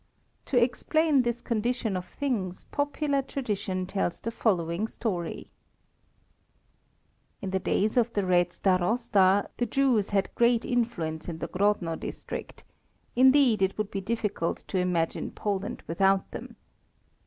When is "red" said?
8.25-8.51